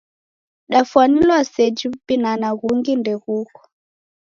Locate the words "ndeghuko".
3.01-3.59